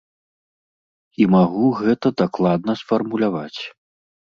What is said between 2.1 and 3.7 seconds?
дакладна сфармуляваць.